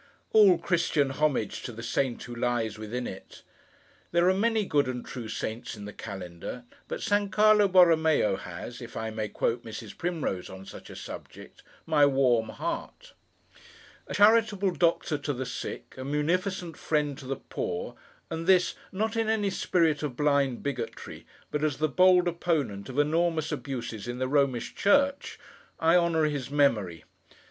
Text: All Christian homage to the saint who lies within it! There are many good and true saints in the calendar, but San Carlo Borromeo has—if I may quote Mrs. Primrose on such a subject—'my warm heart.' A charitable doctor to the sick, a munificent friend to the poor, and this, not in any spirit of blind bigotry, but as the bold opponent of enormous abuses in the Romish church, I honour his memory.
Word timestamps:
All 0.31 0.57
Christian 0.57 1.11
homage 1.11 1.61
to 1.61 1.71
the 1.71 1.83
saint 1.83 2.23
who 2.23 2.33
lies 2.33 2.79
within 2.79 3.05
it! 3.05 3.43
There 4.11 4.27
are 4.31 4.33
many 4.33 4.65
good 4.65 4.87
and 4.87 5.05
true 5.05 5.27
saints 5.27 5.77
in 5.77 5.85
the 5.85 5.93
calendar, 5.93 6.63
but 6.87 7.03
San 7.03 7.29
Carlo 7.29 7.67
Borromeo 7.67 8.35
has—if 8.37 8.97
I 8.97 9.11
may 9.11 9.27
quote 9.29 9.63
Mrs. 9.63 9.95
Primrose 9.95 10.49
on 10.49 10.65
such 10.65 10.89
a 10.89 10.95
subject—'my 10.95 12.07
warm 12.07 12.49
heart.' 12.49 13.13
A 14.07 14.15
charitable 14.15 14.71
doctor 14.71 15.19
to 15.19 15.33
the 15.33 15.45
sick, 15.45 15.93
a 15.97 16.03
munificent 16.03 16.77
friend 16.77 17.15
to 17.19 17.27
the 17.27 17.35
poor, 17.35 17.93
and 18.31 18.47
this, 18.47 18.73
not 18.91 19.15
in 19.15 19.29
any 19.29 19.51
spirit 19.51 20.01
of 20.01 20.17
blind 20.17 20.63
bigotry, 20.63 21.27
but 21.51 21.63
as 21.63 21.77
the 21.77 21.87
bold 21.87 22.27
opponent 22.27 22.89
of 22.89 22.97
enormous 22.97 23.51
abuses 23.51 24.07
in 24.07 24.17
the 24.17 24.27
Romish 24.27 24.73
church, 24.73 25.37
I 25.79 25.95
honour 25.95 26.23
his 26.25 26.49
memory. 26.49 27.03